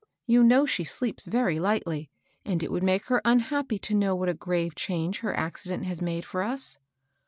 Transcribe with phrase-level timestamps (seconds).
[0.25, 2.09] You know she sleeps very lightly,
[2.43, 6.01] and it would make her unhappy to know what a grave change her accident has
[6.01, 6.79] made for us.''